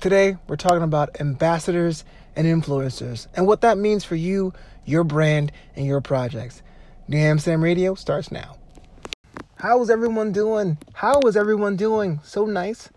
Today, 0.00 0.36
we're 0.46 0.54
talking 0.54 0.84
about 0.84 1.20
ambassadors 1.20 2.04
and 2.36 2.46
influencers 2.46 3.26
and 3.34 3.48
what 3.48 3.62
that 3.62 3.78
means 3.78 4.04
for 4.04 4.14
you, 4.14 4.52
your 4.84 5.02
brand, 5.02 5.50
and 5.74 5.86
your 5.86 6.00
projects. 6.00 6.62
New 7.08 7.18
Amsterdam 7.18 7.64
Radio 7.64 7.96
starts 7.96 8.30
now. 8.30 8.56
How 9.56 9.82
is 9.82 9.90
everyone 9.90 10.30
doing? 10.30 10.78
How 10.92 11.18
is 11.22 11.36
everyone 11.36 11.74
doing? 11.74 12.20
So 12.22 12.46
nice. 12.46 12.90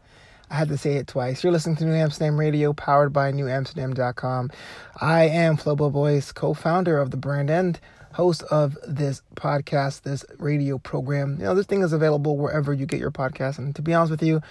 I 0.51 0.53
had 0.53 0.67
to 0.67 0.77
say 0.77 0.97
it 0.97 1.07
twice. 1.07 1.43
You're 1.43 1.51
listening 1.51 1.77
to 1.77 1.85
New 1.85 1.95
Amsterdam 1.95 2.39
Radio, 2.39 2.71
powered 2.71 3.11
by 3.11 3.31
KnewAmsterdam.com. 3.31 4.51
I 4.97 5.23
am 5.23 5.57
Flobo 5.57 5.91
Boyce, 5.91 6.31
co-founder 6.31 6.99
of 6.99 7.09
the 7.09 7.17
brand 7.17 7.49
and 7.49 7.79
host 8.13 8.43
of 8.43 8.77
this 8.87 9.21
podcast, 9.35 10.01
this 10.01 10.25
radio 10.37 10.77
program. 10.77 11.37
You 11.39 11.45
know, 11.45 11.55
this 11.55 11.65
thing 11.65 11.81
is 11.81 11.93
available 11.93 12.37
wherever 12.37 12.73
you 12.73 12.85
get 12.85 12.99
your 12.99 13.11
podcast. 13.11 13.57
And 13.57 13.75
to 13.75 13.81
be 13.81 13.93
honest 13.93 14.11
with 14.11 14.23
you, 14.23 14.41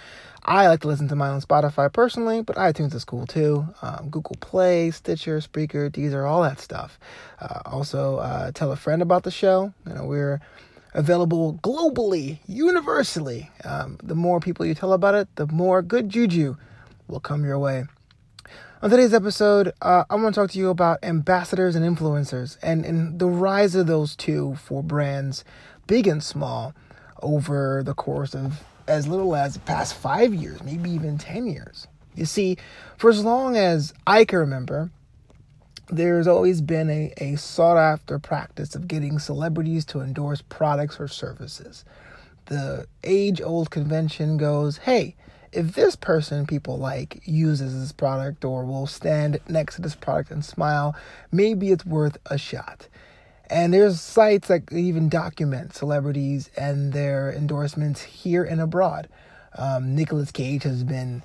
I 0.43 0.67
like 0.67 0.81
to 0.81 0.87
listen 0.87 1.07
to 1.09 1.15
mine 1.15 1.31
on 1.31 1.41
Spotify 1.41 1.91
personally, 1.91 2.41
but 2.41 2.55
iTunes 2.55 2.95
is 2.95 3.05
cool 3.05 3.27
too. 3.27 3.67
Um, 3.81 4.09
Google 4.09 4.37
Play, 4.39 4.89
Stitcher, 4.91 5.39
Spreaker, 5.39 5.91
Deezer, 5.91 6.27
all 6.27 6.41
that 6.41 6.59
stuff. 6.59 6.99
Uh, 7.39 7.61
also, 7.65 8.17
uh, 8.17 8.51
tell 8.51 8.71
a 8.71 8.75
friend 8.75 9.01
about 9.01 9.23
the 9.23 9.31
show. 9.31 9.73
You 9.87 9.93
know, 9.93 10.05
we're 10.05 10.41
available 10.93 11.59
globally, 11.61 12.39
universally. 12.47 13.51
Um, 13.63 13.97
the 14.03 14.15
more 14.15 14.39
people 14.39 14.65
you 14.65 14.73
tell 14.73 14.93
about 14.93 15.15
it, 15.15 15.27
the 15.35 15.47
more 15.47 15.81
good 15.81 16.09
juju 16.09 16.57
will 17.07 17.19
come 17.19 17.45
your 17.45 17.59
way. 17.59 17.85
On 18.81 18.89
today's 18.89 19.13
episode, 19.13 19.73
uh, 19.81 20.05
I 20.09 20.15
want 20.15 20.33
to 20.33 20.41
talk 20.41 20.51
to 20.51 20.57
you 20.57 20.69
about 20.69 20.99
ambassadors 21.03 21.75
and 21.75 21.85
influencers 21.85 22.57
and, 22.63 22.83
and 22.83 23.19
the 23.19 23.27
rise 23.27 23.75
of 23.75 23.85
those 23.87 24.15
two 24.15 24.55
for 24.55 24.81
brands, 24.81 25.43
big 25.85 26.07
and 26.07 26.23
small, 26.23 26.73
over 27.21 27.83
the 27.85 27.93
course 27.93 28.33
of 28.33 28.63
as 28.87 29.07
little 29.07 29.35
as 29.35 29.53
the 29.53 29.59
past 29.59 29.93
five 29.93 30.33
years, 30.33 30.63
maybe 30.63 30.89
even 30.89 31.17
10 31.17 31.45
years. 31.45 31.87
You 32.15 32.25
see, 32.25 32.57
for 32.97 33.09
as 33.09 33.23
long 33.23 33.55
as 33.55 33.93
I 34.05 34.25
can 34.25 34.39
remember, 34.39 34.89
there's 35.89 36.27
always 36.27 36.61
been 36.61 36.89
a, 36.89 37.13
a 37.17 37.35
sought 37.35 37.77
after 37.77 38.17
practice 38.19 38.75
of 38.75 38.87
getting 38.87 39.19
celebrities 39.19 39.85
to 39.85 40.01
endorse 40.01 40.41
products 40.41 40.99
or 40.99 41.07
services. 41.07 41.85
The 42.45 42.87
age 43.03 43.41
old 43.41 43.69
convention 43.69 44.37
goes, 44.37 44.77
hey, 44.77 45.15
if 45.51 45.73
this 45.73 45.95
person 45.95 46.45
people 46.45 46.77
like 46.77 47.21
uses 47.25 47.79
this 47.79 47.91
product 47.91 48.45
or 48.45 48.65
will 48.65 48.87
stand 48.87 49.39
next 49.47 49.75
to 49.75 49.81
this 49.81 49.95
product 49.95 50.31
and 50.31 50.43
smile, 50.43 50.95
maybe 51.31 51.71
it's 51.71 51.85
worth 51.85 52.17
a 52.27 52.37
shot. 52.37 52.87
And 53.49 53.73
there's 53.73 53.99
sites 53.99 54.47
that 54.47 54.71
even 54.71 55.09
document 55.09 55.75
celebrities 55.75 56.49
and 56.55 56.93
their 56.93 57.33
endorsements 57.33 58.01
here 58.01 58.43
and 58.43 58.61
abroad. 58.61 59.09
Um, 59.57 59.93
Nicolas 59.93 60.31
Cage 60.31 60.63
has 60.63 60.85
been 60.85 61.21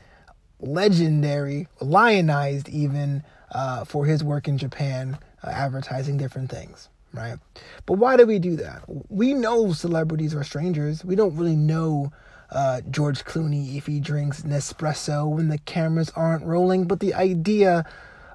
legendary, 0.58 1.69
lionized 1.80 2.69
even 2.69 3.22
uh, 3.52 3.84
for 3.84 4.06
his 4.06 4.24
work 4.24 4.48
in 4.48 4.58
Japan, 4.58 5.19
uh, 5.44 5.50
advertising 5.50 6.16
different 6.16 6.50
things, 6.50 6.88
right? 7.12 7.38
But 7.86 7.94
why 7.94 8.16
do 8.16 8.27
we 8.27 8.41
do 8.41 8.56
that? 8.56 8.82
We 9.08 9.32
know 9.32 9.72
celebrities 9.72 10.34
are 10.34 10.42
strangers. 10.42 11.04
We 11.04 11.14
don't 11.14 11.36
really 11.36 11.54
know 11.54 12.10
uh, 12.50 12.80
George 12.91 13.25
Clooney 13.25 13.77
if 13.77 13.86
he 13.86 14.00
drinks 14.00 14.42
Nespresso 14.42 15.28
when 15.28 15.48
the 15.48 15.58
cameras 15.58 16.12
aren't 16.14 16.44
rolling. 16.44 16.86
But 16.86 17.00
the 17.00 17.14
idea 17.14 17.84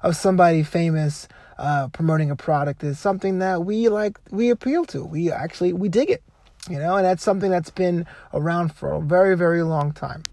of 0.02 0.16
somebody 0.16 0.62
famous 0.62 1.28
uh, 1.58 1.88
promoting 1.88 2.30
a 2.30 2.36
product 2.36 2.82
is 2.82 2.98
something 2.98 3.38
that 3.38 3.64
we 3.64 3.88
like, 3.88 4.18
we 4.30 4.50
appeal 4.50 4.84
to. 4.86 5.04
We 5.04 5.30
actually 5.30 5.72
we 5.72 5.88
dig 5.88 6.10
it, 6.10 6.22
you 6.68 6.78
know, 6.78 6.96
and 6.96 7.04
that's 7.04 7.22
something 7.22 7.50
that's 7.50 7.70
been 7.70 8.06
around 8.34 8.74
for 8.74 8.92
a 8.92 9.00
very 9.00 9.36
very 9.36 9.62
long 9.62 9.92
time. 9.92 10.24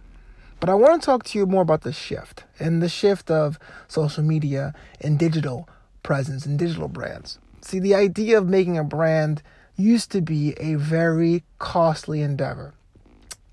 But 0.59 0.69
I 0.69 0.73
want 0.73 1.01
to 1.01 1.05
talk 1.05 1.23
to 1.25 1.37
you 1.37 1.45
more 1.45 1.61
about 1.61 1.81
the 1.81 1.93
shift 1.93 2.43
and 2.59 2.81
the 2.81 2.89
shift 2.89 3.31
of 3.31 3.57
social 3.87 4.23
media 4.23 4.73
and 4.99 5.17
digital 5.17 5.69
presence 6.03 6.45
and 6.45 6.59
digital 6.59 6.89
brands. 6.89 7.39
See, 7.61 7.79
the 7.79 7.95
idea 7.95 8.37
of 8.37 8.47
making 8.47 8.77
a 8.77 8.83
brand 8.83 9.41
used 9.77 10.11
to 10.11 10.21
be 10.21 10.53
a 10.57 10.75
very 10.75 11.43
costly 11.59 12.21
endeavor 12.21 12.73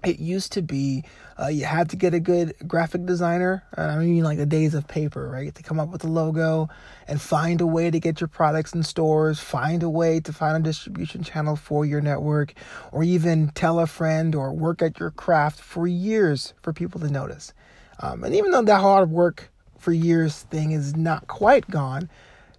it 0.06 0.20
used 0.20 0.52
to 0.52 0.62
be 0.62 1.04
uh, 1.38 1.48
you 1.48 1.64
had 1.64 1.90
to 1.90 1.96
get 1.96 2.14
a 2.14 2.20
good 2.20 2.54
graphic 2.66 3.04
designer. 3.04 3.64
I 3.76 3.98
mean, 3.98 4.22
like 4.22 4.38
the 4.38 4.46
days 4.46 4.72
of 4.72 4.86
paper, 4.86 5.28
right? 5.28 5.54
To 5.54 5.62
come 5.62 5.80
up 5.80 5.90
with 5.90 6.04
a 6.04 6.06
logo 6.06 6.68
and 7.08 7.20
find 7.20 7.60
a 7.60 7.66
way 7.66 7.90
to 7.90 7.98
get 7.98 8.20
your 8.20 8.28
products 8.28 8.72
in 8.72 8.82
stores, 8.84 9.40
find 9.40 9.82
a 9.82 9.90
way 9.90 10.20
to 10.20 10.32
find 10.32 10.56
a 10.56 10.60
distribution 10.60 11.22
channel 11.22 11.56
for 11.56 11.84
your 11.84 12.00
network, 12.00 12.54
or 12.92 13.02
even 13.02 13.48
tell 13.50 13.80
a 13.80 13.86
friend 13.86 14.34
or 14.34 14.52
work 14.52 14.80
at 14.80 14.98
your 14.98 15.10
craft 15.10 15.60
for 15.60 15.86
years 15.86 16.54
for 16.62 16.72
people 16.72 17.00
to 17.00 17.10
notice. 17.10 17.52
Um, 17.98 18.24
and 18.24 18.34
even 18.34 18.52
though 18.52 18.62
that 18.62 18.80
hard 18.80 19.10
work 19.10 19.50
for 19.76 19.92
years 19.92 20.42
thing 20.44 20.70
is 20.70 20.96
not 20.96 21.26
quite 21.26 21.68
gone, 21.68 22.08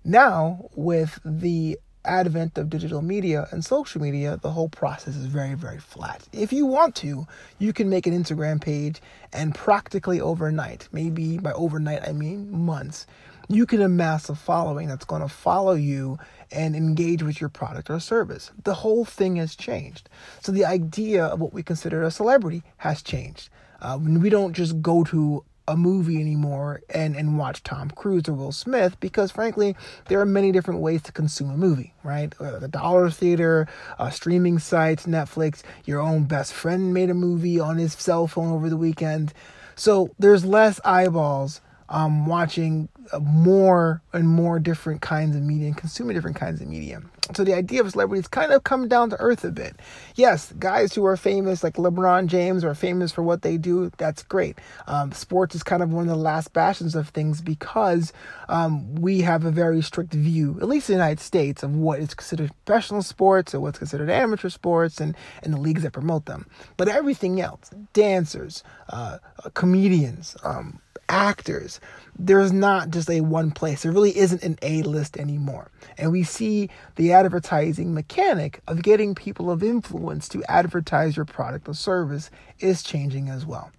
now 0.03 0.69
with 0.75 1.19
the 1.23 1.79
advent 2.07 2.57
of 2.57 2.69
digital 2.69 3.01
media 3.01 3.47
and 3.51 3.63
social 3.63 4.01
media, 4.01 4.39
the 4.41 4.51
whole 4.51 4.69
process 4.69 5.15
is 5.15 5.25
very, 5.25 5.53
very 5.53 5.79
flat. 5.79 6.27
If 6.31 6.51
you 6.53 6.65
want 6.65 6.95
to, 6.97 7.27
you 7.59 7.73
can 7.73 7.89
make 7.89 8.07
an 8.07 8.13
Instagram 8.13 8.61
page 8.61 9.01
and 9.33 9.53
practically 9.53 10.19
overnight, 10.21 10.87
maybe 10.91 11.37
by 11.37 11.51
overnight 11.53 12.07
I 12.07 12.13
mean 12.13 12.51
months, 12.51 13.05
you 13.49 13.65
can 13.65 13.81
amass 13.81 14.29
a 14.29 14.35
following 14.35 14.87
that's 14.87 15.05
going 15.05 15.21
to 15.21 15.29
follow 15.29 15.73
you 15.73 16.17
and 16.51 16.75
engage 16.75 17.23
with 17.23 17.39
your 17.39 17.49
product 17.49 17.89
or 17.89 17.99
service. 17.99 18.51
The 18.63 18.73
whole 18.73 19.05
thing 19.05 19.37
has 19.37 19.55
changed. 19.55 20.09
So 20.41 20.51
the 20.51 20.65
idea 20.65 21.25
of 21.25 21.39
what 21.39 21.53
we 21.53 21.63
consider 21.63 22.03
a 22.03 22.11
celebrity 22.11 22.63
has 22.77 23.01
changed. 23.01 23.49
Uh, 23.81 23.99
we 24.01 24.29
don't 24.29 24.53
just 24.53 24.81
go 24.81 25.03
to 25.05 25.43
a 25.67 25.75
movie 25.75 26.21
anymore 26.21 26.81
and, 26.89 27.15
and 27.15 27.37
watch 27.37 27.61
Tom 27.63 27.89
Cruise 27.91 28.27
or 28.29 28.33
Will 28.33 28.51
Smith 28.51 28.97
because, 28.99 29.31
frankly, 29.31 29.75
there 30.07 30.19
are 30.19 30.25
many 30.25 30.51
different 30.51 30.79
ways 30.79 31.01
to 31.03 31.11
consume 31.11 31.49
a 31.49 31.57
movie, 31.57 31.93
right? 32.03 32.33
Uh, 32.39 32.59
the 32.59 32.67
dollar 32.67 33.09
theater, 33.09 33.67
uh, 33.99 34.09
streaming 34.09 34.59
sites, 34.59 35.05
Netflix, 35.05 35.63
your 35.85 35.99
own 35.99 36.23
best 36.23 36.53
friend 36.53 36.93
made 36.93 37.09
a 37.09 37.13
movie 37.13 37.59
on 37.59 37.77
his 37.77 37.93
cell 37.93 38.27
phone 38.27 38.51
over 38.51 38.69
the 38.69 38.77
weekend. 38.77 39.33
So 39.75 40.13
there's 40.17 40.45
less 40.45 40.79
eyeballs 40.85 41.61
um, 41.89 42.25
watching 42.25 42.89
more 43.21 44.01
and 44.13 44.27
more 44.27 44.59
different 44.59 45.01
kinds 45.01 45.35
of 45.35 45.41
media 45.41 45.67
and 45.67 45.77
consuming 45.77 46.15
different 46.15 46.37
kinds 46.37 46.61
of 46.61 46.67
media. 46.67 47.01
So 47.35 47.43
the 47.43 47.53
idea 47.53 47.81
of 47.81 47.91
celebrities 47.91 48.27
kind 48.27 48.53
of 48.53 48.63
come 48.63 48.87
down 48.87 49.09
to 49.09 49.19
earth 49.19 49.43
a 49.43 49.51
bit. 49.51 49.75
Yes, 50.15 50.53
guys 50.59 50.93
who 50.93 51.05
are 51.05 51.17
famous, 51.17 51.61
like 51.61 51.73
LeBron 51.73 52.27
James, 52.27 52.63
are 52.63 52.73
famous 52.73 53.11
for 53.11 53.21
what 53.21 53.41
they 53.41 53.57
do. 53.57 53.91
That's 53.97 54.23
great. 54.23 54.57
Um, 54.87 55.11
sports 55.11 55.53
is 55.53 55.63
kind 55.63 55.83
of 55.83 55.91
one 55.91 56.03
of 56.03 56.09
the 56.09 56.15
last 56.15 56.53
bastions 56.53 56.95
of 56.95 57.09
things 57.09 57.41
because 57.41 58.13
um, 58.47 58.95
we 58.95 59.21
have 59.21 59.43
a 59.43 59.51
very 59.51 59.81
strict 59.81 60.13
view, 60.13 60.57
at 60.61 60.69
least 60.69 60.89
in 60.89 60.95
the 60.95 61.03
United 61.03 61.19
States, 61.19 61.63
of 61.63 61.75
what 61.75 61.99
is 61.99 62.13
considered 62.13 62.51
professional 62.65 63.01
sports 63.01 63.53
and 63.53 63.61
what's 63.61 63.79
considered 63.79 64.09
amateur 64.09 64.49
sports 64.49 65.01
and, 65.01 65.15
and 65.43 65.53
the 65.53 65.59
leagues 65.59 65.83
that 65.83 65.91
promote 65.91 66.25
them. 66.25 66.45
But 66.77 66.87
everything 66.87 67.41
else, 67.41 67.71
dancers, 67.91 68.63
uh, 68.89 69.17
comedians, 69.53 70.37
um, 70.43 70.79
actors. 71.09 71.79
There's 72.17 72.51
not 72.51 72.89
just 72.89 73.09
a 73.09 73.21
one 73.21 73.51
place. 73.51 73.83
There 73.83 73.91
really 73.91 74.17
isn't 74.17 74.43
an 74.43 74.57
A 74.61 74.81
list 74.83 75.17
anymore. 75.17 75.71
And 75.97 76.11
we 76.11 76.23
see 76.23 76.69
the 76.95 77.13
advertising 77.13 77.93
mechanic 77.93 78.61
of 78.67 78.81
getting 78.81 79.15
people 79.15 79.51
of 79.51 79.63
influence 79.63 80.27
to 80.29 80.43
advertise 80.49 81.15
your 81.15 81.25
product 81.25 81.67
or 81.69 81.73
service 81.73 82.29
is 82.59 82.83
changing 82.83 83.29
as 83.29 83.45
well. 83.45 83.71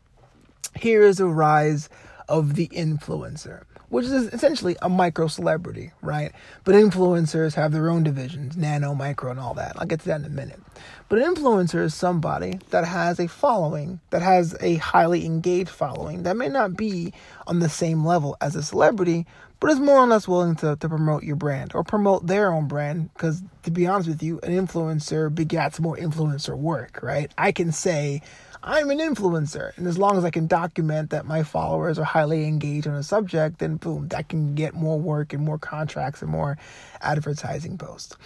Here 0.77 1.03
is 1.03 1.21
a 1.21 1.27
rise 1.27 1.89
of 2.29 2.55
the 2.55 2.69
influencer 2.69 3.65
which 3.89 4.05
is 4.05 4.13
essentially 4.13 4.77
a 4.83 4.89
micro 4.89 5.27
celebrity, 5.27 5.93
right? 6.03 6.33
But 6.65 6.75
influencers 6.75 7.55
have 7.55 7.73
their 7.73 7.89
own 7.89 8.03
divisions, 8.03 8.57
nano, 8.57 8.95
micro, 8.95 9.31
and 9.31 9.41
all 9.41 9.55
that. 9.55 9.73
I'll 9.77 9.87
get 9.87 10.01
to 10.01 10.07
that 10.07 10.21
in 10.21 10.27
a 10.27 10.31
minute. 10.31 10.61
But 11.09 11.21
an 11.21 11.35
influencer 11.35 11.83
is 11.83 11.95
somebody 11.95 12.61
that 12.71 12.85
has 12.85 13.19
a 13.19 13.29
following, 13.29 14.01
that 14.11 14.23
has 14.23 14.55
a 14.61 14.77
highly 14.77 15.25
engaged 15.25 15.71
following, 15.71 16.25
that 16.25 16.37
may 16.37 16.49
not 16.49 16.77
be 16.77 17.13
on 17.47 17.61
the 17.61 17.69
same 17.69 18.05
level 18.05 18.37
as 18.41 18.55
a 18.55 18.63
celebrity, 18.63 19.27
but 19.61 19.71
is 19.71 19.81
more 19.81 19.99
or 19.99 20.07
less 20.07 20.29
willing 20.29 20.55
to, 20.57 20.77
to 20.77 20.89
promote 20.89 21.25
your 21.25 21.37
brand 21.37 21.73
or 21.75 21.83
promote 21.83 22.27
their 22.27 22.53
own 22.53 22.69
brand. 22.69 23.13
Because 23.15 23.43
to 23.65 23.71
be 23.71 23.87
honest 23.87 24.09
with 24.09 24.23
you, 24.23 24.39
an 24.43 24.53
influencer 24.53 25.35
begats 25.35 25.81
more 25.81 25.97
influencer 25.97 26.57
work, 26.57 27.01
right? 27.03 27.33
I 27.39 27.53
can 27.53 27.73
say, 27.73 28.23
I'm 28.63 28.91
an 28.91 28.99
influencer. 28.99 29.77
And 29.77 29.87
as 29.87 29.99
long 29.99 30.17
as 30.17 30.25
I 30.25 30.31
can 30.31 30.47
document 30.47 31.11
that 31.11 31.27
my 31.27 31.43
followers 31.43 31.99
are 31.99 32.05
highly 32.05 32.47
engaged 32.47 32.87
on 32.87 32.95
a 32.95 33.03
subject, 33.03 33.59
then 33.59 33.77
boom, 33.77 34.09
that 34.09 34.29
can 34.29 34.55
get 34.55 34.75
more 34.75 34.99
work 34.99 35.33
and 35.33 35.45
more 35.45 35.59
contracts 35.59 36.23
and 36.23 36.31
more 36.31 36.59
advertising 37.01 37.79
posts. 37.79 38.17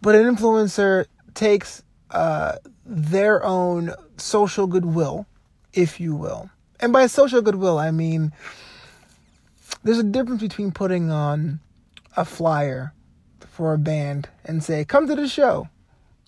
But 0.00 0.14
an 0.14 0.34
influencer 0.34 1.06
takes 1.34 1.82
uh, 2.10 2.56
their 2.84 3.44
own 3.44 3.94
social 4.16 4.66
goodwill, 4.66 5.26
if 5.72 6.00
you 6.00 6.14
will. 6.14 6.50
And 6.78 6.92
by 6.92 7.06
social 7.06 7.42
goodwill, 7.42 7.78
I 7.78 7.90
mean 7.90 8.32
there's 9.82 9.98
a 9.98 10.04
difference 10.04 10.42
between 10.42 10.72
putting 10.72 11.10
on 11.10 11.60
a 12.16 12.24
flyer 12.24 12.92
for 13.40 13.72
a 13.74 13.78
band 13.78 14.28
and 14.44 14.62
say, 14.62 14.84
come 14.84 15.06
to 15.06 15.14
the 15.14 15.28
show, 15.28 15.68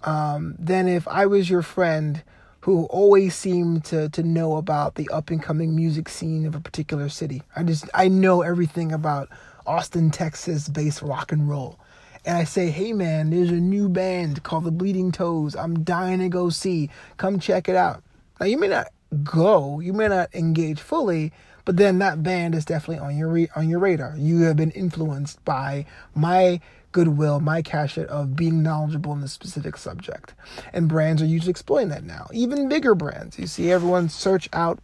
um, 0.05 0.57
than 0.59 0.89
if 0.89 1.07
I 1.09 1.27
was 1.27 1.49
your 1.49 1.63
friend 1.63 2.23
who 2.63 2.85
always 2.87 3.35
seem 3.35 3.81
to 3.83 4.09
to 4.09 4.23
know 4.23 4.57
about 4.57 4.95
the 4.95 5.09
up 5.11 5.31
and 5.31 5.43
coming 5.43 5.77
music 5.77 6.09
scene 6.09 6.47
of 6.47 6.55
a 6.55 6.61
particular 6.61 7.09
city. 7.09 7.43
I 7.55 7.63
just 7.63 7.89
I 7.95 8.09
know 8.09 8.43
everything 8.43 8.93
about 8.93 9.29
Austin, 9.67 10.11
Texas 10.11 10.69
based 10.69 11.03
rock 11.03 11.33
and 11.33 11.49
roll. 11.49 11.79
And 12.25 12.37
I 12.37 12.45
say, 12.45 12.71
hey 12.71 12.93
man, 12.93 13.31
there's 13.31 13.51
a 13.51 13.55
new 13.55 13.89
band 13.89 14.45
called 14.45 14.65
the 14.65 14.71
Bleeding 14.71 15.11
Toes. 15.11 15.57
I'm 15.57 15.83
dying 15.83 16.21
to 16.21 16.29
go 16.29 16.51
see. 16.51 16.89
Come 17.17 17.41
check 17.41 17.69
it 17.69 17.75
out. 17.75 18.03
Now 18.39 18.47
you 18.47 18.59
may 18.59 18.69
not 18.69 18.89
go, 19.25 19.81
you 19.81 19.93
may 19.93 20.09
not 20.09 20.33
engage 20.35 20.81
fully, 20.81 21.33
but 21.65 21.77
then 21.77 21.99
that 21.99 22.23
band 22.23 22.55
is 22.55 22.65
definitely 22.65 23.05
on 23.05 23.17
your 23.17 23.29
re- 23.29 23.51
on 23.57 23.69
your 23.69 23.81
radar. 23.81 24.15
You 24.17 24.43
have 24.43 24.57
been 24.57 24.71
influenced 24.71 25.45
by 25.45 25.85
my 26.15 26.61
goodwill, 26.93 27.41
my 27.41 27.63
cachet 27.63 28.07
of 28.07 28.37
being 28.37 28.63
knowledgeable 28.63 29.13
in 29.13 29.21
the 29.21 29.29
specific 29.29 29.77
subject. 29.77 30.35
And 30.73 30.89
brands 30.89 31.23
are 31.23 31.27
usually 31.27 31.51
exploiting 31.51 31.89
that 31.89 32.05
now. 32.05 32.29
Even 32.33 32.69
bigger 32.69 32.95
brands. 32.95 33.39
You 33.39 33.47
see 33.47 33.73
everyone 33.73 34.09
search 34.09 34.49
out 34.53 34.81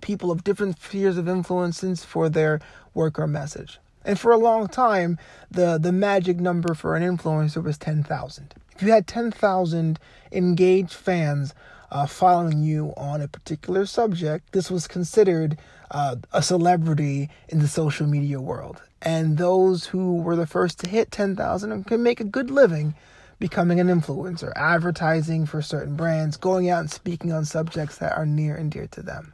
people 0.00 0.30
of 0.30 0.44
different 0.44 0.78
spheres 0.78 1.16
of 1.16 1.28
influences 1.28 2.04
for 2.04 2.28
their 2.28 2.60
work 2.94 3.18
or 3.18 3.26
message. 3.26 3.78
And 4.04 4.18
for 4.18 4.32
a 4.32 4.36
long 4.36 4.66
time, 4.66 5.18
the, 5.50 5.78
the 5.78 5.92
magic 5.92 6.40
number 6.40 6.74
for 6.74 6.96
an 6.96 7.02
influencer 7.02 7.62
was 7.62 7.78
10,000. 7.78 8.54
If 8.74 8.82
you 8.82 8.90
had 8.90 9.06
10,000 9.06 9.98
engaged 10.32 10.94
fans 10.94 11.54
uh, 11.90 12.06
following 12.06 12.62
you 12.62 12.92
on 12.96 13.20
a 13.20 13.28
particular 13.28 13.86
subject, 13.86 14.52
this 14.52 14.70
was 14.70 14.88
considered 14.88 15.58
uh, 15.92 16.16
a 16.32 16.42
celebrity 16.42 17.30
in 17.48 17.60
the 17.60 17.68
social 17.68 18.06
media 18.06 18.40
world. 18.40 18.82
And 19.00 19.38
those 19.38 19.86
who 19.86 20.16
were 20.16 20.36
the 20.36 20.46
first 20.46 20.80
to 20.80 20.90
hit 20.90 21.10
10,000 21.10 21.84
can 21.84 22.02
make 22.02 22.20
a 22.20 22.24
good 22.24 22.50
living 22.50 22.94
becoming 23.38 23.80
an 23.80 23.88
influencer, 23.88 24.52
advertising 24.54 25.46
for 25.46 25.60
certain 25.60 25.96
brands, 25.96 26.36
going 26.36 26.70
out 26.70 26.78
and 26.78 26.90
speaking 26.90 27.32
on 27.32 27.44
subjects 27.44 27.98
that 27.98 28.16
are 28.16 28.24
near 28.24 28.54
and 28.54 28.70
dear 28.70 28.86
to 28.86 29.02
them. 29.02 29.32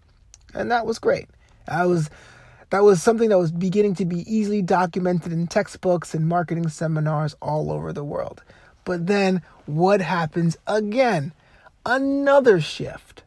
And 0.55 0.71
that 0.71 0.87
was 0.87 0.99
great. 0.99 1.29
I 1.69 1.85
was 1.85 2.09
that 2.71 2.83
was 2.83 3.03
something 3.03 3.29
that 3.29 3.39
was 3.39 3.53
beginning 3.53 3.95
to 3.97 4.05
be 4.07 4.21
easily 4.27 4.63
documented 4.63 5.33
in 5.33 5.47
textbooks 5.47 6.15
and 6.15 6.27
marketing 6.27 6.69
seminars 6.69 7.37
all 7.41 7.71
over 7.71 7.93
the 7.93 8.05
world. 8.05 8.43
But 8.85 9.07
then 9.07 9.43
what 9.67 10.01
happens 10.01 10.57
again? 10.67 11.33
Another 11.85 12.61
shift. 12.61 13.23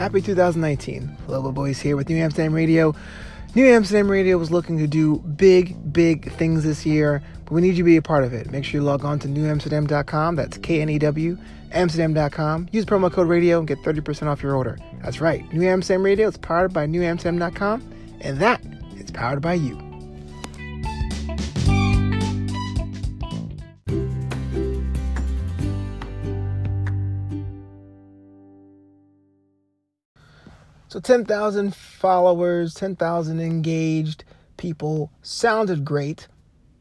Happy 0.00 0.22
2019. 0.22 1.14
Lobo 1.28 1.52
Boys 1.52 1.78
here 1.78 1.94
with 1.94 2.08
New 2.08 2.16
Amsterdam 2.16 2.54
Radio. 2.54 2.94
New 3.54 3.66
Amsterdam 3.66 4.10
Radio 4.10 4.38
was 4.38 4.50
looking 4.50 4.78
to 4.78 4.86
do 4.86 5.18
big, 5.18 5.92
big 5.92 6.32
things 6.32 6.64
this 6.64 6.86
year, 6.86 7.22
but 7.44 7.52
we 7.52 7.60
need 7.60 7.76
you 7.76 7.82
to 7.82 7.84
be 7.84 7.98
a 7.98 8.02
part 8.02 8.24
of 8.24 8.32
it. 8.32 8.50
Make 8.50 8.64
sure 8.64 8.80
you 8.80 8.86
log 8.86 9.04
on 9.04 9.18
to 9.18 9.28
knewamsterdam.com. 9.28 10.36
That's 10.36 10.56
K 10.56 10.80
N 10.80 10.88
E 10.88 10.98
W, 10.98 11.36
Amsterdam.com. 11.72 12.70
Use 12.72 12.86
promo 12.86 13.12
code 13.12 13.28
radio 13.28 13.58
and 13.58 13.68
get 13.68 13.82
30% 13.82 14.26
off 14.26 14.42
your 14.42 14.56
order. 14.56 14.78
That's 15.02 15.20
right. 15.20 15.44
New 15.52 15.68
Amsterdam 15.68 16.02
Radio 16.02 16.28
is 16.28 16.38
powered 16.38 16.72
by 16.72 16.86
knewamsterdam.com, 16.86 17.92
and 18.22 18.38
that 18.38 18.64
is 18.96 19.10
powered 19.10 19.42
by 19.42 19.52
you. 19.52 19.89
So 30.90 30.98
10,000 30.98 31.72
followers, 31.72 32.74
10,000 32.74 33.40
engaged 33.40 34.24
people 34.56 35.12
sounded 35.22 35.84
great, 35.84 36.26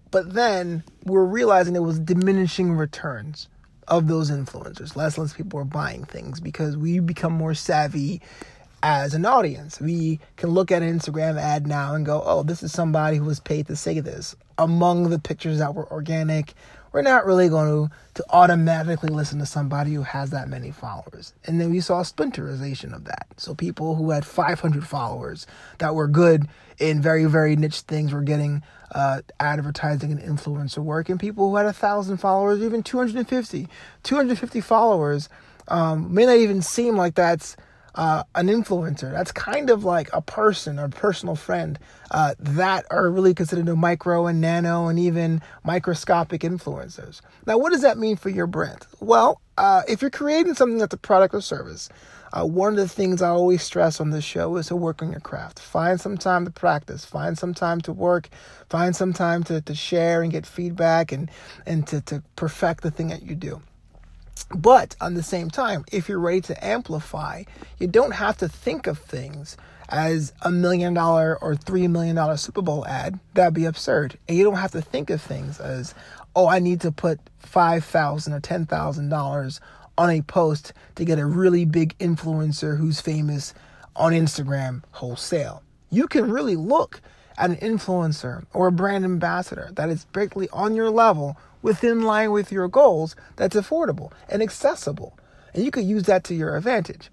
but 0.09 0.33
then 0.33 0.83
we're 1.05 1.25
realizing 1.25 1.75
it 1.75 1.83
was 1.83 1.99
diminishing 1.99 2.71
returns 2.71 3.49
of 3.87 4.07
those 4.07 4.31
influencers. 4.31 4.95
Less 4.95 5.15
and 5.15 5.25
less 5.25 5.35
people 5.35 5.59
are 5.59 5.63
buying 5.63 6.05
things 6.05 6.39
because 6.39 6.75
we 6.75 6.97
become 6.99 7.33
more 7.33 7.53
savvy 7.53 8.19
as 8.81 9.13
an 9.13 9.27
audience. 9.27 9.79
We 9.79 10.19
can 10.37 10.49
look 10.49 10.71
at 10.71 10.81
an 10.81 10.97
Instagram 10.97 11.39
ad 11.39 11.67
now 11.67 11.93
and 11.93 12.03
go, 12.03 12.23
oh, 12.25 12.41
this 12.41 12.63
is 12.63 12.71
somebody 12.71 13.17
who 13.17 13.25
was 13.25 13.39
paid 13.39 13.67
to 13.67 13.75
say 13.75 13.99
this. 13.99 14.35
Among 14.57 15.11
the 15.11 15.19
pictures 15.19 15.59
that 15.59 15.75
were 15.75 15.87
organic 15.93 16.55
we're 16.91 17.01
not 17.01 17.25
really 17.25 17.49
going 17.49 17.89
to, 17.89 17.95
to 18.15 18.25
automatically 18.29 19.09
listen 19.09 19.39
to 19.39 19.45
somebody 19.45 19.93
who 19.93 20.01
has 20.01 20.31
that 20.31 20.49
many 20.49 20.71
followers. 20.71 21.33
And 21.45 21.59
then 21.59 21.71
we 21.71 21.79
saw 21.79 22.01
splinterization 22.03 22.93
of 22.93 23.05
that. 23.05 23.27
So 23.37 23.53
people 23.53 23.95
who 23.95 24.11
had 24.11 24.25
500 24.25 24.87
followers 24.87 25.45
that 25.77 25.95
were 25.95 26.07
good 26.07 26.47
in 26.79 27.01
very, 27.01 27.25
very 27.25 27.55
niche 27.55 27.81
things 27.81 28.13
were 28.13 28.21
getting 28.21 28.63
uh, 28.93 29.21
advertising 29.39 30.11
and 30.11 30.21
influencer 30.21 30.79
work. 30.79 31.09
And 31.09 31.19
people 31.19 31.49
who 31.49 31.55
had 31.55 31.65
a 31.65 31.73
thousand 31.73 32.17
followers, 32.17 32.61
even 32.61 32.83
250, 32.83 33.67
250 34.03 34.61
followers, 34.61 35.29
um, 35.67 36.13
may 36.13 36.25
not 36.25 36.37
even 36.37 36.61
seem 36.61 36.95
like 36.95 37.15
that's 37.15 37.55
uh, 37.95 38.23
an 38.35 38.47
influencer. 38.47 39.11
That's 39.11 39.31
kind 39.31 39.69
of 39.69 39.83
like 39.83 40.09
a 40.13 40.21
person 40.21 40.79
or 40.79 40.89
personal 40.89 41.35
friend 41.35 41.79
uh, 42.11 42.35
that 42.39 42.85
are 42.91 43.09
really 43.09 43.33
considered 43.33 43.69
a 43.69 43.75
micro 43.75 44.27
and 44.27 44.41
nano 44.41 44.87
and 44.87 44.99
even 44.99 45.41
microscopic 45.63 46.41
influencers. 46.41 47.21
Now, 47.45 47.57
what 47.57 47.71
does 47.71 47.81
that 47.81 47.97
mean 47.97 48.15
for 48.15 48.29
your 48.29 48.47
brand? 48.47 48.85
Well, 48.99 49.41
uh, 49.57 49.83
if 49.87 50.01
you're 50.01 50.11
creating 50.11 50.53
something 50.55 50.77
that's 50.77 50.93
a 50.93 50.97
product 50.97 51.33
or 51.33 51.41
service, 51.41 51.89
uh, 52.31 52.45
one 52.45 52.73
of 52.73 52.77
the 52.77 52.87
things 52.87 53.21
I 53.21 53.29
always 53.29 53.63
stress 53.63 53.99
on 53.99 54.11
this 54.11 54.23
show 54.23 54.55
is 54.57 54.67
to 54.67 54.75
work 54.75 55.01
on 55.01 55.11
your 55.11 55.19
craft. 55.19 55.59
Find 55.59 55.99
some 55.99 56.17
time 56.17 56.45
to 56.45 56.51
practice. 56.51 57.03
Find 57.03 57.37
some 57.37 57.53
time 57.53 57.81
to 57.81 57.93
work. 57.93 58.29
Find 58.69 58.95
some 58.95 59.13
time 59.13 59.43
to, 59.45 59.61
to 59.61 59.73
share 59.75 60.21
and 60.21 60.31
get 60.31 60.45
feedback 60.45 61.11
and, 61.11 61.31
and 61.65 61.87
to, 61.87 62.01
to 62.01 62.23
perfect 62.35 62.83
the 62.83 62.91
thing 62.91 63.07
that 63.07 63.23
you 63.23 63.35
do. 63.35 63.61
But 64.55 64.95
on 64.99 65.13
the 65.13 65.23
same 65.23 65.49
time, 65.49 65.85
if 65.91 66.09
you're 66.09 66.19
ready 66.19 66.41
to 66.41 66.65
amplify, 66.65 67.43
you 67.77 67.87
don't 67.87 68.13
have 68.13 68.37
to 68.37 68.49
think 68.49 68.87
of 68.87 68.97
things 68.97 69.57
as 69.89 70.33
a 70.41 70.51
million 70.51 70.93
dollar 70.93 71.37
or 71.41 71.55
three 71.55 71.87
million 71.87 72.15
dollar 72.15 72.37
Super 72.37 72.61
Bowl 72.61 72.85
ad. 72.87 73.19
That'd 73.33 73.53
be 73.53 73.65
absurd. 73.65 74.17
And 74.27 74.37
you 74.37 74.43
don't 74.43 74.55
have 74.55 74.71
to 74.71 74.81
think 74.81 75.09
of 75.09 75.21
things 75.21 75.59
as, 75.59 75.93
oh, 76.35 76.47
I 76.47 76.59
need 76.59 76.81
to 76.81 76.91
put 76.91 77.19
five 77.39 77.85
thousand 77.85 78.33
or 78.33 78.39
ten 78.39 78.65
thousand 78.65 79.09
dollars 79.09 79.61
on 79.97 80.09
a 80.09 80.21
post 80.21 80.73
to 80.95 81.05
get 81.05 81.19
a 81.19 81.25
really 81.25 81.65
big 81.65 81.97
influencer 81.97 82.77
who's 82.77 83.01
famous 83.01 83.53
on 83.95 84.13
Instagram 84.13 84.81
wholesale. 84.91 85.61
You 85.91 86.07
can 86.07 86.31
really 86.31 86.55
look 86.55 87.01
at 87.37 87.49
an 87.49 87.57
influencer 87.57 88.45
or 88.53 88.67
a 88.67 88.71
brand 88.71 89.05
ambassador 89.05 89.69
that 89.73 89.89
is 89.89 90.05
basically 90.05 90.49
on 90.49 90.75
your 90.75 90.89
level 90.89 91.37
within 91.61 92.01
line 92.03 92.31
with 92.31 92.51
your 92.51 92.67
goals 92.67 93.15
that's 93.35 93.55
affordable 93.55 94.11
and 94.27 94.41
accessible. 94.41 95.17
And 95.53 95.63
you 95.63 95.71
could 95.71 95.85
use 95.85 96.03
that 96.03 96.23
to 96.25 96.35
your 96.35 96.55
advantage. 96.55 97.09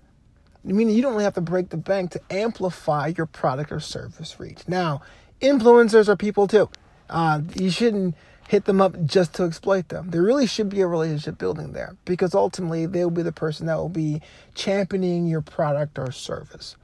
Meaning 0.63 0.97
you 0.97 1.03
don't 1.03 1.21
have 1.21 1.35
to 1.35 1.41
break 1.41 1.71
the 1.71 1.77
bank 1.77 2.11
to 2.13 2.21
amplify 2.31 3.13
your 3.17 3.27
product 3.27 3.71
or 3.71 3.81
service 3.81 4.41
reach. 4.41 4.67
Now, 4.67 5.01
influencers 5.41 6.09
are 6.09 6.17
people 6.17 6.49
too. 6.49 6.69
Uh, 7.09 7.43
you 7.55 7.71
shouldn't 7.71 8.17
hit 8.49 8.65
them 8.65 8.81
up 8.81 8.95
just 9.05 9.35
to 9.35 9.45
exploit 9.45 9.89
them. 9.89 10.11
There 10.11 10.23
really 10.23 10.47
should 10.47 10.69
be 10.69 10.81
a 10.81 10.87
relationship 10.87 11.39
building 11.39 11.73
there 11.73 11.97
because 12.05 12.35
ultimately 12.35 12.87
they'll 12.87 13.11
be 13.11 13.23
the 13.23 13.33
person 13.33 13.67
that 13.67 13.77
will 13.77 13.89
be 13.89 14.23
championing 14.55 15.27
your 15.27 15.41
product 15.41 15.99
or 15.99 16.11
service, 16.13 16.77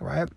right? 0.00 0.28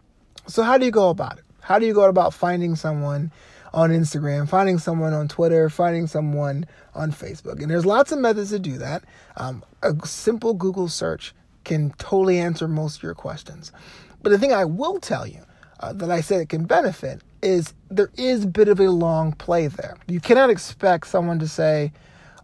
So, 0.47 0.63
how 0.63 0.77
do 0.77 0.85
you 0.85 0.91
go 0.91 1.09
about 1.09 1.37
it? 1.37 1.43
How 1.61 1.79
do 1.79 1.85
you 1.85 1.93
go 1.93 2.05
about 2.05 2.33
finding 2.33 2.75
someone 2.75 3.31
on 3.73 3.89
Instagram, 3.89 4.47
finding 4.49 4.77
someone 4.77 5.13
on 5.13 5.27
Twitter, 5.27 5.69
finding 5.69 6.07
someone 6.07 6.65
on 6.93 7.11
Facebook. 7.11 7.61
And 7.61 7.71
there's 7.71 7.85
lots 7.85 8.11
of 8.11 8.19
methods 8.19 8.49
to 8.49 8.59
do 8.59 8.77
that. 8.77 9.03
Um, 9.37 9.63
a 9.81 9.95
simple 10.05 10.53
Google 10.53 10.89
search 10.89 11.33
can 11.63 11.91
totally 11.97 12.39
answer 12.39 12.67
most 12.67 12.97
of 12.97 13.03
your 13.03 13.15
questions. 13.15 13.71
But 14.21 14.31
the 14.31 14.37
thing 14.37 14.53
I 14.53 14.65
will 14.65 14.99
tell 14.99 15.25
you 15.25 15.41
uh, 15.79 15.93
that 15.93 16.11
I 16.11 16.21
said 16.21 16.41
it 16.41 16.49
can 16.49 16.65
benefit 16.65 17.21
is 17.41 17.73
there 17.89 18.11
is 18.17 18.43
a 18.43 18.47
bit 18.47 18.67
of 18.67 18.79
a 18.79 18.89
long 18.89 19.33
play 19.33 19.67
there. 19.67 19.97
You 20.07 20.19
cannot 20.19 20.49
expect 20.49 21.07
someone 21.07 21.39
to 21.39 21.47
say, 21.47 21.91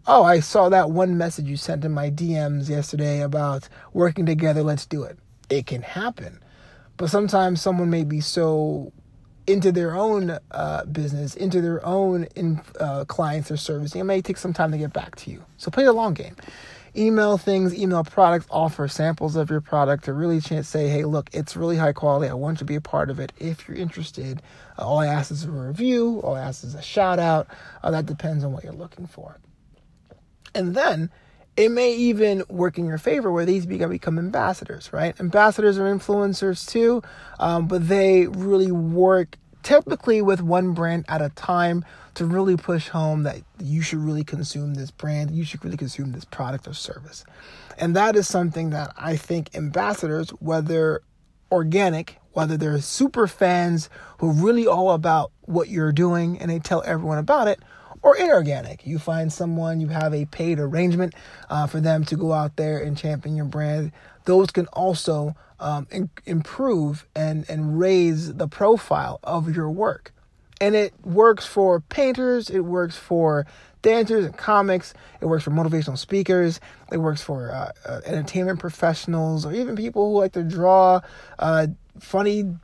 Oh, 0.10 0.24
I 0.24 0.39
saw 0.39 0.69
that 0.69 0.91
one 0.91 1.17
message 1.17 1.48
you 1.48 1.57
sent 1.57 1.84
in 1.84 1.91
my 1.91 2.10
DMs 2.10 2.69
yesterday 2.69 3.19
about 3.19 3.67
working 3.91 4.25
together, 4.25 4.63
let's 4.63 4.86
do 4.86 5.03
it. 5.03 5.19
It 5.50 5.65
can 5.65 5.81
happen. 5.81 6.39
But 6.96 7.10
sometimes 7.10 7.62
someone 7.62 7.89
may 7.89 8.05
be 8.05 8.22
so 8.22 8.93
into 9.47 9.71
their 9.71 9.95
own 9.95 10.37
uh, 10.51 10.85
business, 10.85 11.35
into 11.35 11.61
their 11.61 11.83
own 11.85 12.25
in, 12.35 12.61
uh, 12.79 13.05
clients 13.05 13.49
or 13.49 13.57
servicing. 13.57 14.01
It 14.01 14.03
may 14.03 14.21
take 14.21 14.37
some 14.37 14.53
time 14.53 14.71
to 14.71 14.77
get 14.77 14.93
back 14.93 15.15
to 15.17 15.31
you. 15.31 15.43
So 15.57 15.71
play 15.71 15.85
the 15.85 15.93
long 15.93 16.13
game. 16.13 16.35
Email 16.95 17.37
things, 17.37 17.75
email 17.75 18.03
products, 18.03 18.47
offer 18.49 18.87
samples 18.87 19.35
of 19.35 19.49
your 19.49 19.61
product 19.61 20.05
to 20.05 20.13
really 20.13 20.39
say, 20.39 20.89
hey, 20.89 21.05
look, 21.05 21.29
it's 21.31 21.55
really 21.55 21.77
high 21.77 21.93
quality. 21.93 22.29
I 22.29 22.33
want 22.33 22.55
you 22.55 22.59
to 22.59 22.65
be 22.65 22.75
a 22.75 22.81
part 22.81 23.09
of 23.09 23.19
it 23.19 23.31
if 23.37 23.67
you're 23.67 23.77
interested. 23.77 24.41
Uh, 24.77 24.87
all 24.87 24.99
I 24.99 25.07
ask 25.07 25.31
is 25.31 25.43
a 25.43 25.51
review. 25.51 26.19
All 26.21 26.35
I 26.35 26.41
ask 26.41 26.63
is 26.63 26.75
a 26.75 26.81
shout 26.81 27.19
out. 27.19 27.47
Uh, 27.83 27.91
that 27.91 28.05
depends 28.07 28.43
on 28.43 28.51
what 28.51 28.63
you're 28.63 28.73
looking 28.73 29.05
for. 29.05 29.37
And 30.55 30.73
then 30.75 31.11
it 31.57 31.71
may 31.71 31.93
even 31.93 32.43
work 32.49 32.77
in 32.77 32.85
your 32.85 32.99
favor 32.99 33.31
where 33.31 33.45
these 33.45 33.65
become, 33.65 33.89
become 33.89 34.19
ambassadors, 34.19 34.93
right? 34.93 35.19
Ambassadors 35.19 35.79
are 35.79 35.93
influencers 35.93 36.67
too, 36.67 37.01
um, 37.39 37.67
but 37.67 37.87
they 37.87 38.27
really 38.27 38.71
work 38.71 39.37
typically 39.63 40.21
with 40.21 40.41
one 40.41 40.73
brand 40.73 41.03
at 41.09 41.21
a 41.21 41.29
time 41.29 41.83
to 42.13 42.25
really 42.25 42.55
push 42.55 42.89
home 42.89 43.23
that 43.23 43.41
you 43.61 43.81
should 43.81 43.99
really 43.99 44.23
consume 44.23 44.75
this 44.75 44.91
brand, 44.91 45.31
you 45.31 45.43
should 45.43 45.63
really 45.65 45.77
consume 45.77 46.11
this 46.11 46.25
product 46.25 46.67
or 46.67 46.73
service. 46.73 47.25
And 47.77 47.95
that 47.95 48.15
is 48.15 48.27
something 48.27 48.69
that 48.69 48.93
I 48.95 49.17
think 49.17 49.55
ambassadors, 49.55 50.29
whether 50.39 51.01
organic, 51.51 52.19
whether 52.33 52.55
they're 52.55 52.79
super 52.81 53.27
fans 53.27 53.89
who 54.19 54.29
are 54.29 54.33
really 54.33 54.67
all 54.67 54.91
about 54.91 55.31
what 55.41 55.69
you're 55.69 55.91
doing 55.91 56.39
and 56.39 56.51
they 56.51 56.59
tell 56.59 56.83
everyone 56.85 57.17
about 57.17 57.47
it, 57.47 57.59
or 58.07 58.15
inorganic. 58.15 58.87
You 58.87 58.99
find 58.99 59.33
someone, 59.33 59.81
you 59.81 59.89
have 59.89 60.13
a 60.13 60.23
paid 60.23 60.59
arrangement 60.59 61.13
uh, 61.49 61.67
for 61.67 61.81
them 61.81 62.05
to 62.05 62.15
go 62.15 62.31
out 62.31 62.55
there 62.55 62.79
and 62.79 62.97
champion 62.97 63.35
your 63.35 63.45
brand. 63.45 63.91
Those 64.23 64.49
can 64.49 64.65
also 64.67 65.35
um, 65.59 65.87
in- 65.91 66.09
improve 66.25 67.05
and, 67.13 67.43
and 67.49 67.77
raise 67.77 68.35
the 68.35 68.47
profile 68.47 69.19
of 69.25 69.53
your 69.53 69.69
work. 69.69 70.13
And 70.61 70.73
it 70.73 70.93
works 71.03 71.45
for 71.45 71.81
painters, 71.81 72.49
it 72.49 72.61
works 72.61 72.95
for 72.95 73.45
dancers 73.81 74.23
and 74.23 74.37
comics, 74.37 74.93
it 75.19 75.25
works 75.25 75.43
for 75.43 75.51
motivational 75.51 75.97
speakers, 75.97 76.61
it 76.89 76.97
works 76.99 77.21
for 77.21 77.51
uh, 77.51 77.71
uh, 77.85 77.99
entertainment 78.05 78.59
professionals, 78.59 79.45
or 79.45 79.51
even 79.51 79.75
people 79.75 80.13
who 80.13 80.19
like 80.19 80.31
to 80.31 80.43
draw 80.43 81.01
uh, 81.39 81.67
funny 81.99 82.55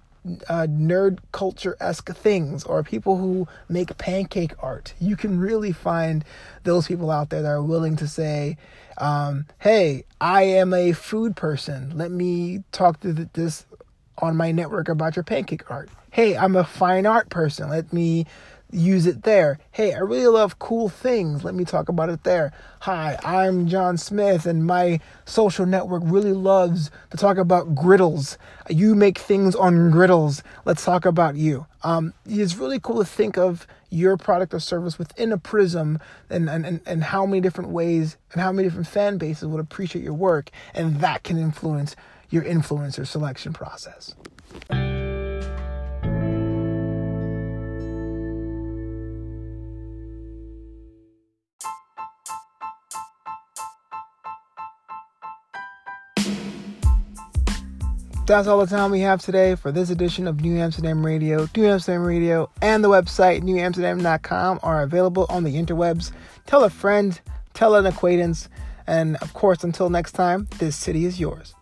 uh, 0.48 0.68
nerd 0.70 1.20
culture 1.32 1.76
esque 1.80 2.16
things 2.16 2.64
or 2.64 2.84
people 2.84 3.18
who 3.18 3.48
make 3.68 3.98
pancake 3.98 4.54
art. 4.60 4.94
You 5.00 5.16
can 5.16 5.40
really 5.40 5.72
find 5.72 6.24
those 6.64 6.88
people 6.88 7.12
out 7.12 7.30
there 7.30 7.42
that 7.42 7.48
are 7.48 7.62
willing 7.62 7.96
to 7.98 8.08
say, 8.08 8.58
um, 8.98 9.46
hey, 9.60 10.06
I 10.22 10.44
am 10.44 10.74
a 10.74 10.94
food 10.94 11.36
person. 11.36 11.98
Let 11.98 12.12
me 12.12 12.64
talk 12.72 13.00
to 13.02 13.14
this 13.14 13.66
on 14.20 14.38
my 14.38 14.52
network 14.52 14.90
about 14.90 15.16
your 15.16 15.24
pancake 15.24 15.70
art. 15.70 15.90
Hey, 16.12 16.38
I'm 16.38 16.56
a 16.56 16.64
fine 16.64 17.06
art 17.06 17.30
person. 17.30 17.70
Let 17.70 17.92
me 17.92 18.28
use 18.74 19.06
it 19.06 19.24
there. 19.24 19.60
Hey, 19.72 19.94
I 19.94 20.00
really 20.00 20.28
love 20.28 20.60
cool 20.60 20.90
things. 20.90 21.44
Let 21.44 21.54
me 21.54 21.64
talk 21.64 21.90
about 21.90 22.10
it 22.10 22.24
there. 22.24 22.52
Hi, 22.82 23.18
I'm 23.24 23.68
John 23.68 23.98
Smith, 23.98 24.46
and 24.46 24.66
my 24.66 25.00
social 25.26 25.66
network 25.66 26.04
really 26.06 26.34
loves 26.34 26.90
to 27.12 27.18
talk 27.18 27.38
about 27.38 27.76
griddles. 27.76 28.38
You 28.70 28.96
make 28.96 29.18
things 29.18 29.56
on 29.56 29.92
griddles. 29.92 30.44
Let's 30.66 30.84
talk 30.84 31.06
about 31.06 31.36
you. 31.36 31.66
Um, 31.84 32.14
it's 32.26 32.56
really 32.56 32.80
cool 32.80 32.98
to 33.00 33.06
think 33.06 33.38
of 33.38 33.68
your 33.90 34.18
product 34.18 34.54
or 34.54 34.60
service 34.60 34.98
within 34.98 35.32
a 35.32 35.38
prism 35.38 36.00
and, 36.30 36.50
and, 36.50 36.82
and 36.86 37.04
how 37.04 37.26
many 37.28 37.42
different 37.42 37.70
ways 37.70 38.18
and 38.32 38.42
how 38.42 38.52
many 38.52 38.68
different 38.68 38.88
fan 38.88 39.18
bases 39.18 39.48
would 39.48 39.60
appreciate 39.60 40.04
your 40.04 40.14
work, 40.14 40.50
and 40.74 41.00
that 41.02 41.24
can 41.24 41.38
influence 41.38 41.96
your 42.30 42.44
influencer 42.44 43.06
selection 43.06 43.54
process. 43.54 44.16
That's 58.26 58.48
all 58.48 58.60
the 58.60 58.68
time 58.68 58.90
we 58.92 59.02
have 59.02 59.22
today 59.22 59.56
for 59.56 59.70
this 59.74 59.90
edition 59.90 60.28
of 60.28 60.40
New 60.40 60.58
Amsterdam 60.58 61.06
Radio. 61.06 61.46
New 61.58 61.66
Amsterdam 61.66 62.06
Radio 62.06 62.50
and 62.62 62.82
the 62.82 62.88
website 62.88 63.42
knewamsterdam.com 63.42 64.62
are 64.64 64.82
available 64.82 65.26
on 65.28 65.44
the 65.44 65.56
interwebs. 65.56 66.14
Tell 66.46 66.64
a 66.64 66.70
friend, 66.70 67.20
tell 67.54 67.76
an 67.76 67.86
acquaintance, 67.86 68.48
and 68.88 69.18
of 69.18 69.34
course, 69.34 69.66
until 69.66 69.90
next 69.90 70.14
time, 70.14 70.48
this 70.58 70.78
city 70.78 71.04
is 71.04 71.20
yours. 71.20 71.54